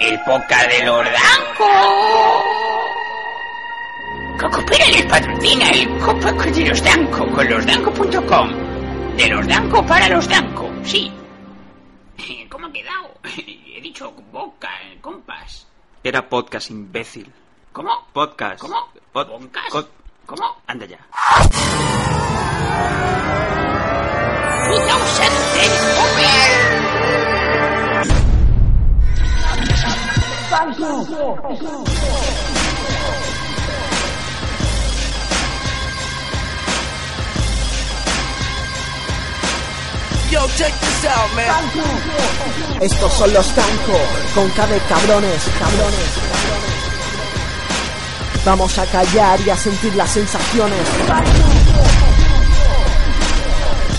El 0.00 0.18
poca 0.22 0.66
de 0.66 0.84
los 0.86 1.04
Danco. 1.04 1.68
Cocopera 4.40 4.86
les 4.86 5.02
patrocina 5.06 5.70
el 5.70 5.98
Copa 5.98 6.32
de 6.32 6.66
los 6.68 6.82
Danco 6.82 7.26
con 7.30 7.50
losdanco.com. 7.50 8.50
De 9.16 9.28
los 9.28 9.46
Danco 9.46 9.84
para 9.86 10.08
los 10.08 10.28
Danco, 10.28 10.70
sí. 10.84 11.12
¿Cómo 12.50 12.66
ha 12.66 12.72
quedado? 12.72 13.10
He 13.24 13.80
dicho 13.80 14.10
boca, 14.32 14.70
compas. 15.00 15.66
Era 16.02 16.26
podcast, 16.28 16.70
imbécil. 16.70 17.30
¿Cómo? 17.72 18.06
Podcast. 18.12 18.60
¿Cómo? 18.60 18.88
Pod- 19.12 19.28
¿Podcast? 19.28 19.88
¿Cómo? 20.26 20.56
Anda 20.66 20.86
ya. 20.86 20.98
2010 30.50 31.20
Over. 41.10 41.50
Estos 42.80 43.12
son 43.12 43.32
los 43.32 43.46
Tanco, 43.54 43.98
con 44.34 44.48
K 44.50 44.66
de 44.66 44.78
cabrones, 44.80 45.50
cabrones. 45.58 46.10
Vamos 48.44 48.78
a 48.78 48.86
callar 48.86 49.40
y 49.44 49.50
a 49.50 49.56
sentir 49.56 49.94
las 49.94 50.10
sensaciones. 50.10 50.80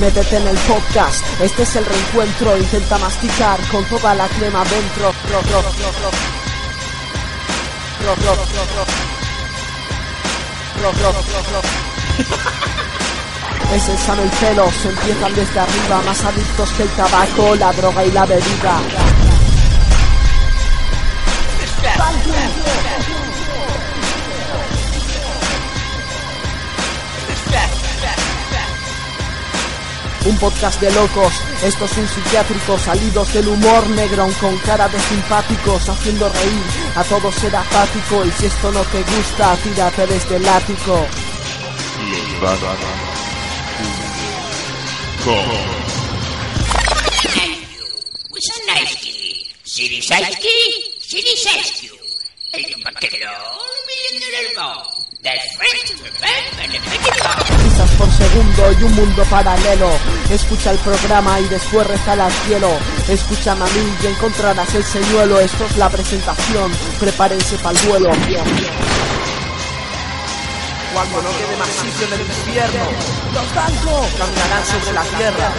Métete 0.02 0.38
en 0.38 0.48
el 0.48 0.58
podcast, 0.58 1.24
este 1.40 1.62
es 1.62 1.76
el 1.76 1.86
reencuentro, 1.86 2.58
intenta 2.58 2.98
masticar 2.98 3.60
con 3.70 3.86
toda 3.86 4.16
la 4.16 4.28
crema 4.30 4.64
dentro. 4.64 5.12
Ro, 5.30 5.42
ro, 5.42 5.62
ro, 5.62 5.62
ro. 5.62 5.72
Ro, 8.04 8.16
ro, 8.16 8.36
ro, 8.36 8.42
ro. 8.42 8.48
Ro, 10.82 10.92
ro, 10.92 11.12
ro, 11.12 11.22
ro. 11.54 11.62
Es 13.76 13.90
el 13.90 13.98
sano 14.00 14.24
el 14.24 14.32
pelo, 14.32 14.72
se 14.82 14.90
empiezan 14.90 15.36
desde 15.36 15.60
arriba, 15.60 16.02
más 16.04 16.26
adictos 16.26 16.72
que 16.72 16.82
el 16.84 16.90
tabaco, 16.90 17.56
la 17.56 17.72
droga 17.72 18.04
y 18.04 18.12
la 18.12 18.26
bebida. 18.26 18.82
Un 30.24 30.38
podcast 30.38 30.80
de 30.80 30.92
locos, 30.92 31.34
estos 31.64 31.90
son 31.90 32.08
psiquiátricos 32.08 32.82
salidos 32.84 33.34
del 33.34 33.48
humor 33.48 33.90
negro 33.90 34.30
con 34.40 34.56
cara 34.60 34.88
de 34.88 35.00
simpáticos, 35.00 35.90
haciendo 35.90 36.30
reír 36.30 36.64
a 36.96 37.04
todos 37.04 37.34
ser 37.34 37.56
apático 37.56 38.24
y 38.26 38.32
si 38.32 38.46
esto 38.46 38.72
no 38.72 38.82
te 38.84 39.02
gusta, 39.02 39.58
tírate 39.64 40.06
desde 40.06 40.36
el 40.36 40.48
ático. 40.48 41.08
El 52.54 52.84
vaquero, 52.84 53.32
el. 54.12 55.02
Del 55.22 55.40
frente, 55.56 55.94
segundo 58.32 58.72
y 58.80 58.84
un 58.84 58.96
mundo 58.96 59.24
paralelo. 59.30 59.90
Escucha 60.30 60.72
el 60.72 60.78
programa 60.80 61.40
y 61.40 61.48
después 61.48 61.86
reza 61.88 62.14
al 62.14 62.32
cielo. 62.32 62.70
Escúchame 63.08 63.64
a 63.64 63.66
mí 63.66 63.94
y 64.02 64.08
encontrarás 64.08 64.74
el 64.76 64.84
señuelo. 64.84 65.40
Esto 65.40 65.66
es 65.66 65.78
la 65.78 65.90
presentación. 65.90 66.72
Prepárense 67.00 67.58
para 67.58 67.78
el 67.80 67.88
vuelo. 67.88 68.10
Cuando 70.94 71.22
no 71.22 71.30
quede 71.30 71.58
más 71.58 71.70
sitio 71.70 72.08
en 72.08 72.14
el 72.14 72.22
infierno, 72.22 72.84
los 73.34 73.56
bancos 73.56 74.08
caminarán 74.18 74.66
sobre 74.66 74.94
la 74.94 75.04
tierra. 75.04 75.52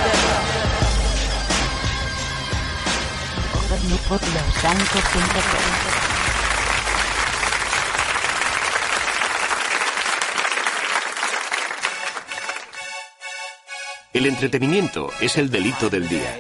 El 14.23 14.29
entretenimiento 14.29 15.11
es 15.21 15.37
el 15.37 15.51
delito 15.51 15.91
del 15.91 16.09
día. 16.09 16.39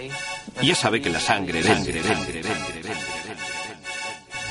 Ya 0.63 0.73
sabe 0.73 1.03
que 1.03 1.11
la 1.11 1.19
sangre 1.19 1.61
vende, 1.63 1.91
vende, 1.91 2.01
vende, 2.01 2.33
vende, 2.35 2.81
vende. 2.81 2.95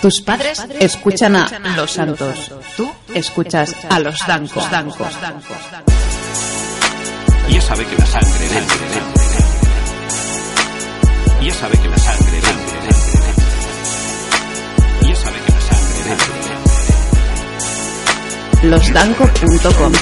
Tus 0.01 0.19
padres 0.19 0.61
escuchan 0.81 1.37
a 1.37 1.47
los 1.77 1.93
santos. 1.93 2.51
Tú 2.75 2.91
escuchas 3.13 3.73
a 3.89 3.99
los 3.99 4.19
dancos. 4.27 4.69
dancos. 4.69 5.07
Ya 7.47 7.61
sabe 7.61 7.85
que 7.85 7.95
la 7.95 8.05
sangre 8.05 8.49
vende. 8.49 8.73
Ya 11.41 11.53
sabe 11.53 11.77
que 11.77 11.87
la 11.87 11.97
sangre 11.99 12.33
vende. 12.33 12.51
Ya 15.07 15.15
sabe 15.15 15.39
que 15.39 15.53
la 15.53 15.61
sangre 15.61 16.03
vende, 16.03 16.25
vende. 18.59 18.67
Losdanco.com. 18.67 19.93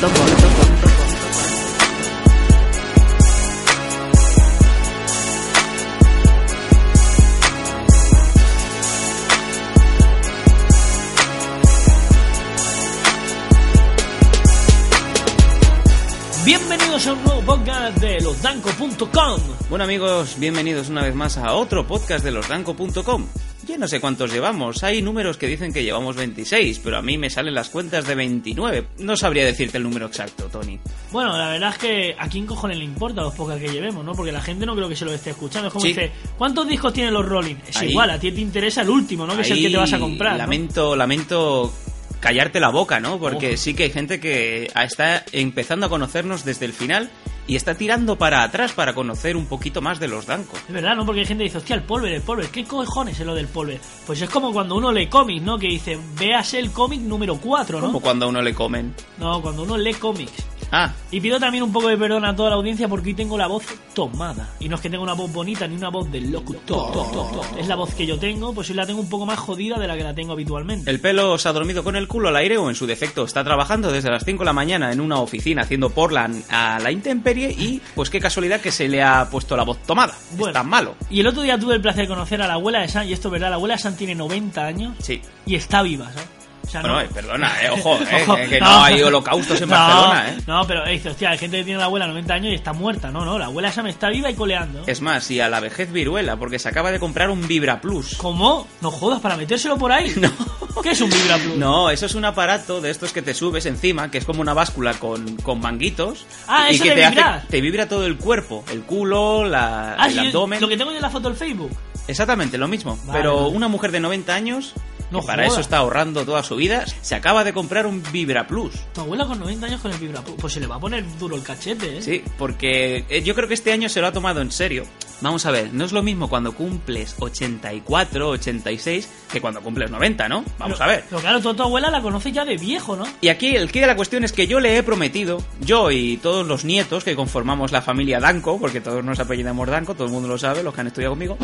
Bienvenidos 16.50 17.06
a 17.06 17.14
un 17.14 17.24
nuevo 17.26 17.42
podcast 17.42 17.98
de 18.00 18.20
losdanco.com. 18.22 19.40
Bueno 19.70 19.84
amigos, 19.84 20.36
bienvenidos 20.40 20.90
una 20.90 21.04
vez 21.04 21.14
más 21.14 21.38
a 21.38 21.54
otro 21.54 21.86
podcast 21.86 22.26
de 22.26 22.32
losdanco.com. 22.32 23.28
Yo 23.68 23.78
no 23.78 23.88
sé 23.88 24.02
cuántos 24.02 24.34
llevamos, 24.34 24.84
hay 24.84 25.04
números 25.04 25.38
que 25.38 25.46
dicen 25.46 25.72
que 25.72 25.84
llevamos 25.84 26.16
26, 26.16 26.80
pero 26.84 26.98
a 26.98 27.04
mí 27.04 27.20
me 27.20 27.30
salen 27.30 27.54
las 27.54 27.70
cuentas 27.70 28.08
de 28.08 28.16
29. 28.16 28.88
No 28.98 29.16
sabría 29.16 29.46
decirte 29.46 29.78
el 29.78 29.84
número 29.84 30.08
exacto, 30.08 30.46
Tony. 30.46 30.80
Bueno, 31.12 31.38
la 31.38 31.50
verdad 31.50 31.70
es 31.70 31.78
que 31.78 32.16
a 32.18 32.28
quién 32.28 32.48
cojones 32.48 32.80
le 32.80 32.84
importa 32.86 33.22
los 33.22 33.36
podcasts 33.36 33.64
que 33.64 33.72
llevemos, 33.72 34.04
¿no? 34.04 34.14
Porque 34.14 34.32
la 34.32 34.42
gente 34.42 34.66
no 34.66 34.76
creo 34.76 34.90
que 34.90 34.96
se 34.96 35.06
lo 35.06 35.14
esté 35.14 35.30
escuchando. 35.30 35.68
Es 35.68 35.74
como 35.74 35.84
Sí. 35.86 35.90
dice, 35.90 36.12
¿cuántos 36.36 36.68
discos 36.68 36.92
tienen 36.94 37.14
los 37.14 37.28
Rolling? 37.28 37.58
Es 37.68 37.78
Ahí- 37.78 37.92
igual, 37.92 38.10
a 38.10 38.20
ti 38.20 38.32
te 38.32 38.42
interesa 38.42 38.82
el 38.82 38.90
último, 38.90 39.28
¿no? 39.28 39.36
Que 39.36 39.44
es 39.44 39.52
el 39.52 39.62
que 39.62 39.70
te 39.70 39.78
vas 39.78 39.94
a 39.94 40.00
comprar. 40.00 40.32
¿no? 40.32 40.38
Lamento, 40.40 40.96
lamento 40.96 41.72
callarte 42.20 42.60
la 42.60 42.70
boca, 42.70 43.00
¿no? 43.00 43.20
Porque 43.20 43.58
sí 43.58 43.74
que 43.74 43.84
hay 43.84 43.92
gente 43.92 44.20
que 44.20 44.72
está 44.76 45.24
empezando 45.32 45.86
a 45.86 45.90
conocernos 45.90 46.46
desde 46.46 46.66
el 46.66 46.74
final 46.74 47.10
y 47.50 47.56
está 47.56 47.74
tirando 47.74 48.16
para 48.16 48.44
atrás 48.44 48.74
para 48.74 48.94
conocer 48.94 49.36
un 49.36 49.48
poquito 49.48 49.82
más 49.82 50.00
de 50.00 50.08
los 50.08 50.28
dancos. 50.28 50.60
Es 50.68 50.74
verdad, 50.74 50.96
¿no? 50.96 51.04
Porque 51.04 51.22
hay 51.22 51.26
gente 51.26 51.44
que 51.44 51.50
dice, 51.50 51.58
hostia, 51.58 51.76
el 51.76 51.82
polver, 51.82 52.14
el 52.14 52.22
polver, 52.22 52.48
¿qué 52.50 52.64
cojones 52.64 53.20
es 53.20 53.26
lo 53.26 53.34
del 53.34 53.48
polver? 53.48 53.82
Pues 54.06 54.22
es 54.22 54.30
como 54.30 54.54
cuando 54.54 54.76
uno 54.76 54.92
lee 54.92 55.08
cómics, 55.08 55.42
¿no? 55.42 55.58
Que 55.58 55.68
dice, 55.68 55.98
véase 56.20 56.60
el 56.60 56.72
cómic 56.72 57.02
número 57.02 57.38
4, 57.38 57.82
¿no? 57.82 57.88
Como 57.88 58.02
cuando 58.02 58.30
uno 58.30 58.42
le 58.44 58.54
comen. 58.54 58.94
No, 59.18 59.42
cuando 59.42 59.64
uno 59.64 59.78
lee 59.78 59.96
cómics. 59.96 60.46
Ah, 60.72 60.94
Y 61.12 61.20
pido 61.22 61.40
también 61.40 61.64
un 61.64 61.72
poco 61.74 61.88
de 61.88 61.98
perdón 61.98 62.26
a 62.26 62.36
toda 62.36 62.52
la 62.52 62.56
audiencia 62.56 62.88
porque 62.88 63.10
hoy 63.10 63.14
tengo 63.16 63.38
la 63.38 63.48
voz 63.48 63.64
tomada. 63.94 64.50
Y 64.60 64.70
no 64.70 64.76
es 64.76 64.82
que 64.82 64.90
tenga 64.90 65.02
una 65.04 65.14
voz 65.14 65.32
bonita 65.34 65.68
ni 65.68 65.76
una 65.76 65.90
voz 65.90 66.12
del 66.12 66.32
locutor. 66.32 67.46
Es 67.58 67.68
la 67.68 67.76
voz 67.76 67.94
que 67.96 68.06
yo 68.06 68.20
tengo, 68.20 68.54
pues 68.54 68.70
hoy 68.70 68.76
la 68.76 68.86
tengo 68.86 69.00
un 69.02 69.10
poco 69.10 69.26
más 69.26 69.40
jodida 69.40 69.78
de 69.80 69.88
la 69.88 69.98
que 69.98 70.04
la 70.04 70.14
tengo 70.14 70.34
habitualmente. 70.34 70.90
¿El 70.90 71.00
pelo 71.00 71.38
se 71.38 71.50
ha 71.50 71.54
dormido 71.54 71.84
con 71.84 71.96
el 71.96 72.08
culo 72.08 72.30
al 72.30 72.36
aire 72.36 72.58
o 72.58 72.70
en 72.70 72.76
su 72.76 72.86
defecto 72.86 73.24
está 73.24 73.44
trabajando 73.44 73.92
desde 73.92 74.10
las 74.12 74.24
5 74.24 74.40
de 74.40 74.46
la 74.46 74.54
mañana 74.54 74.92
en 74.92 75.02
una 75.02 75.20
oficina 75.20 75.64
haciendo 75.64 75.90
Portland 75.90 76.44
a 76.50 76.80
la 76.80 76.92
intemperie 76.92 77.50
y 77.52 77.82
pues 77.96 78.10
qué 78.10 78.20
casualidad 78.20 78.62
que 78.62 78.72
se 78.72 78.88
le 78.88 79.02
ha 79.02 79.28
puesto 79.30 79.58
la 79.58 79.64
voz 79.64 79.80
tomada? 79.84 80.14
Bueno. 80.32 80.48
Es 80.48 80.54
tan 80.54 80.70
malo. 80.70 80.96
Y 81.10 81.20
el 81.22 81.28
otro 81.28 81.42
día 81.42 81.58
tuve 81.58 81.76
el 81.76 81.82
placer 81.82 82.04
de 82.04 82.08
conocer 82.10 82.42
a 82.42 82.48
la 82.48 82.54
abuela 82.54 82.82
de 82.82 82.88
San, 82.88 83.08
y 83.08 83.14
esto 83.14 83.28
es 83.30 83.32
verdad, 83.34 83.50
la 83.50 83.56
abuela 83.56 83.76
de 83.76 83.82
San 83.82 83.96
tiene 83.98 84.14
90 84.16 84.66
años 84.66 84.94
Sí. 85.00 85.22
y 85.46 85.56
está 85.56 85.82
viva, 85.82 86.06
¿sabes? 86.14 86.28
Sea, 86.70 86.82
Bueno, 86.82 86.96
no- 86.96 87.02
eh, 87.02 87.10
perdona, 87.14 87.54
eh, 87.62 87.70
ojo, 87.70 87.96
eh, 88.12 88.24
Ojo, 88.24 88.36
que 88.36 88.60
no, 88.60 88.84
hay 88.84 89.02
holocaustos 89.02 89.62
en 89.62 89.70
no, 89.70 89.76
Barcelona, 89.76 90.30
eh. 90.30 90.38
No, 90.48 90.68
pero 90.68 90.86
dice, 90.86 91.10
hostia, 91.10 91.32
hay 91.32 91.38
gente 91.38 91.58
que 91.58 91.64
tiene 91.64 91.80
la 91.80 91.86
abuela 91.86 92.08
90 92.08 92.34
años 92.34 92.52
y 92.52 92.56
está 92.56 92.74
muerta. 92.74 93.10
No, 93.12 93.26
no, 93.26 93.38
la 93.40 93.46
abuela 93.46 93.70
esa 93.70 93.84
me 93.84 93.90
está 93.90 94.10
viva 94.10 94.30
y 94.30 94.36
coleando. 94.36 94.84
Es 94.88 95.02
más, 95.02 95.30
y 95.32 95.40
a 95.40 95.50
la 95.50 95.60
vejez 95.60 95.92
viruela, 95.92 96.38
porque 96.38 96.60
se 96.60 96.70
acaba 96.70 96.92
de 96.92 97.00
comprar 97.00 97.30
un 97.30 97.48
Vibra 97.48 97.82
Plus. 97.82 98.16
¿Cómo? 98.18 98.68
No 98.82 98.92
jodas, 98.92 99.20
para 99.20 99.36
metérselo 99.38 99.78
por 99.78 99.92
ahí. 99.92 100.14
No. 100.20 100.82
¿Qué 100.84 100.92
es 100.92 101.02
un 101.02 101.10
Vibra 101.10 101.38
Plus? 101.38 101.58
No, 101.58 101.90
eso 101.90 102.06
es 102.06 102.16
un 102.16 102.24
aparato 102.24 102.80
de 102.80 102.90
estos 102.92 103.12
que 103.12 103.22
te 103.22 103.34
subes 103.34 103.66
encima, 103.66 104.10
que 104.12 104.18
es 104.20 104.24
como 104.26 104.40
una 104.40 104.54
báscula 104.54 104.94
con, 104.94 105.36
con 105.38 105.60
manguitos. 105.60 106.26
Ah, 106.48 106.68
y 106.72 106.76
eso 106.76 106.84
que 106.86 106.92
te 106.92 107.04
hace, 107.06 107.48
te 107.50 107.60
vibra 107.60 107.88
todo 107.90 108.06
el 108.06 108.16
cuerpo, 108.18 108.64
el 108.72 108.84
culo, 108.84 109.46
la, 109.46 109.96
Ah, 109.98 110.08
el 110.08 110.14
sí, 110.14 110.20
abdomen. 110.20 110.62
lo 110.62 110.68
que 110.70 110.78
tengo 110.78 110.92
yo 110.92 110.98
en 110.98 111.02
la 111.02 111.10
foto 111.10 111.28
del 111.28 111.38
Facebook. 111.38 111.72
Exactamente, 112.08 112.58
lo 112.58 112.68
mismo. 112.68 112.98
Vale, 113.06 113.20
Pero 113.20 113.48
una 113.50 113.68
mujer 113.68 113.92
de 113.92 114.00
90 114.00 114.34
años, 114.34 114.74
No 115.12 115.22
que 115.22 115.28
para 115.28 115.46
eso 115.46 115.60
está 115.60 115.78
ahorrando 115.78 116.26
toda 116.26 116.44
su 116.44 116.56
vida, 116.56 116.86
se 117.02 117.16
acaba 117.16 117.44
de 117.44 117.54
comprar 117.54 117.86
un 117.88 118.04
Vibra 118.12 118.48
Plus. 118.48 118.74
Tu 118.94 119.02
abuela 119.02 119.26
con 119.26 119.40
90 119.40 119.66
años 119.66 119.82
con 119.82 119.92
el 119.92 119.98
Vibra 119.98 120.22
Plus. 120.22 120.38
Pues 120.40 120.54
se 120.54 120.60
le 120.60 120.68
va 120.68 120.76
a 120.76 120.80
poner 120.80 121.04
duro 121.18 121.36
el 121.36 121.44
cachete, 121.44 121.98
¿eh? 121.98 122.02
Sí, 122.02 122.24
porque 122.38 123.06
eh, 123.10 123.24
yo 123.24 123.36
creo 123.36 123.48
que 123.48 123.54
este 123.54 123.72
año 123.72 123.90
se 123.90 124.02
lo 124.02 124.08
ha 124.08 124.12
tomado 124.12 124.42
en 124.42 124.52
serio. 124.52 124.84
Vamos 125.22 125.46
a 125.46 125.52
ver, 125.52 125.74
no 125.74 125.84
es 125.84 125.92
lo 125.92 126.02
mismo 126.02 126.30
cuando 126.30 126.54
cumples 126.54 127.14
84, 127.20 128.30
86 128.30 129.10
que 129.32 129.42
cuando 129.42 129.62
cumples 129.62 129.92
90, 129.92 130.30
¿no? 130.30 130.46
Vamos 130.58 130.78
Pero- 130.78 130.90
a 130.90 130.94
ver. 130.94 131.04
Pero 131.10 131.22
claro, 131.22 131.42
tú 131.42 131.50
a 131.50 131.56
tu 131.56 131.64
abuela 131.64 131.90
la 131.92 132.02
conoces 132.02 132.32
ya 132.32 132.46
de 132.46 132.56
viejo, 132.56 132.96
¿no? 132.96 133.04
Y 133.20 133.28
aquí 133.28 133.56
el 133.56 133.70
quid 133.72 133.82
de 133.82 133.88
la 133.88 133.96
cuestión 133.98 134.24
es 134.24 134.32
que 134.32 134.48
yo 134.48 134.60
le 134.62 134.78
he 134.78 134.84
prometido, 134.84 135.44
yo 135.60 135.92
y 135.92 136.18
todos 136.18 136.48
los 136.48 136.64
nietos 136.64 137.04
que 137.04 137.16
conformamos 137.16 137.72
la 137.74 137.82
familia 137.82 138.20
Danco, 138.20 138.58
porque 138.60 138.80
todos 138.80 139.04
nos 139.04 139.20
apellidamos 139.20 139.68
Danco, 139.68 139.94
todo 139.94 140.06
el 140.08 140.14
mundo 140.14 140.30
lo 140.30 140.38
sabe, 140.38 140.64
los 140.64 140.74
que 140.74 140.82
han 140.82 140.88
estudiado 140.88 141.12
conmigo, 141.14 141.38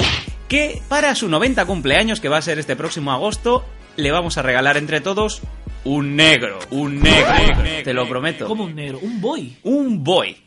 que 0.48 0.82
para 0.88 1.16
su 1.16 1.28
90 1.30 1.66
cumpleaños, 1.66 2.20
que 2.20 2.30
va 2.30 2.38
a 2.38 2.42
ser 2.42 2.60
este 2.60 2.76
próximo 2.76 3.12
agosto, 3.12 3.66
le 3.98 4.12
vamos 4.12 4.38
a 4.38 4.42
regalar 4.42 4.78
entre 4.78 5.02
todos 5.02 5.42
un 5.84 6.16
negro, 6.16 6.60
un 6.72 7.00
negro, 7.00 7.34
te 7.84 7.94
lo 7.94 8.08
prometo. 8.08 8.48
Como 8.48 8.64
un 8.66 8.76
negro, 8.76 9.00
un 9.02 9.22
boy. 9.22 9.56
Un 9.64 10.04
boy. 10.04 10.38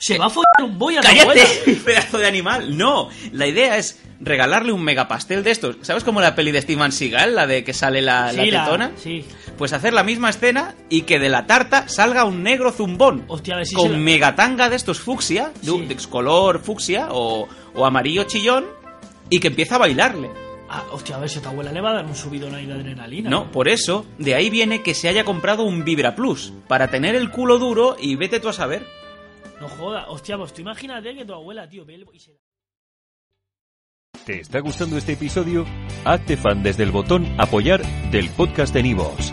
Se 0.00 0.16
va 0.16 0.26
a 0.26 0.30
follar 0.30 0.46
un 0.62 0.78
boy 0.78 0.96
a. 0.96 1.00
¡Cállate! 1.00 1.44
pedazo 1.84 2.18
de 2.18 2.26
animal. 2.28 2.76
No, 2.78 3.08
la 3.32 3.48
idea 3.48 3.76
es 3.78 4.00
regalarle 4.20 4.70
un 4.70 4.82
megapastel 4.82 5.42
de 5.42 5.50
estos. 5.50 5.76
¿Sabes 5.82 6.04
como 6.04 6.20
la 6.20 6.36
peli 6.36 6.52
de 6.52 6.62
Steven 6.62 6.92
Seagal, 6.92 7.34
la 7.34 7.48
de 7.48 7.64
que 7.64 7.72
sale 7.74 8.00
la, 8.00 8.32
la 8.32 8.44
Sí, 8.44 8.50
la- 8.52 8.64
tetona? 8.64 8.92
sí. 8.96 9.24
Pues 9.56 9.72
hacer 9.72 9.92
la 9.92 10.04
misma 10.04 10.30
escena 10.30 10.76
y 10.88 11.02
que 11.02 11.18
de 11.18 11.28
la 11.28 11.46
tarta 11.46 11.88
salga 11.88 12.24
un 12.24 12.44
negro 12.44 12.70
zumbón. 12.70 13.24
Hostia, 13.26 13.54
a 13.54 13.56
ver 13.58 13.66
si 13.66 13.74
con 13.74 13.86
se 13.88 13.92
la- 13.94 13.98
megatanga 13.98 14.70
de 14.70 14.76
estos 14.76 15.00
fucsia, 15.00 15.50
de, 15.62 15.68
Sí. 15.72 15.86
de 15.86 15.96
color 16.08 16.60
fucsia 16.60 17.08
o, 17.10 17.48
o 17.74 17.84
amarillo 17.84 18.22
chillón, 18.22 18.66
y 19.30 19.40
que 19.40 19.48
empieza 19.48 19.76
a 19.76 19.78
bailarle. 19.78 20.30
Ah, 20.70 20.84
hostia, 20.92 21.16
a 21.16 21.18
ver 21.18 21.30
si 21.30 21.38
a 21.38 21.42
tu 21.42 21.48
abuela 21.48 21.72
le 21.72 21.80
va 21.80 21.90
a 21.90 21.94
dar 21.94 22.04
un 22.04 22.14
subidón 22.14 22.54
ahí 22.54 22.66
de 22.66 22.74
adrenalina. 22.74 23.30
No, 23.30 23.50
por 23.50 23.68
eso, 23.68 24.04
de 24.18 24.34
ahí 24.34 24.50
viene 24.50 24.82
que 24.82 24.92
se 24.94 25.08
haya 25.08 25.24
comprado 25.24 25.62
un 25.64 25.82
Vibra 25.84 26.14
Plus, 26.14 26.52
para 26.66 26.88
tener 26.88 27.14
el 27.14 27.30
culo 27.30 27.58
duro 27.58 27.96
y 27.98 28.16
vete 28.16 28.38
tú 28.38 28.48
a 28.50 28.52
saber. 28.52 28.84
No 29.60 29.68
joda, 29.68 30.08
hostia, 30.08 30.36
pues 30.36 30.52
tú 30.52 30.60
imagínate 30.60 31.14
que 31.16 31.24
tu 31.24 31.32
abuela, 31.32 31.68
tío, 31.68 31.84
ve 31.86 31.94
el... 31.94 32.06
y 32.12 32.18
se- 32.20 32.36
¿Te 34.26 34.40
está 34.40 34.60
gustando 34.60 34.98
este 34.98 35.12
episodio? 35.14 35.64
Hazte 36.04 36.36
fan 36.36 36.62
desde 36.62 36.82
el 36.82 36.90
botón 36.90 37.26
Apoyar 37.38 37.82
del 38.10 38.28
podcast 38.30 38.74
de 38.74 38.82
Nivos. 38.82 39.32